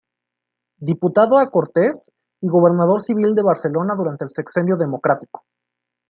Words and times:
Diputado 0.79 1.37
a 1.37 1.51
Cortes 1.51 2.11
y 2.41 2.47
gobernador 2.49 3.03
civil 3.03 3.35
de 3.35 3.43
Barcelona 3.43 3.93
durante 3.95 4.23
el 4.25 4.31
Sexenio 4.31 4.75
Democrático. 4.75 5.43